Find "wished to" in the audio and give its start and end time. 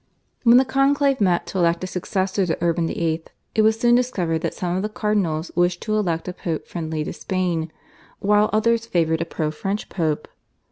5.55-5.95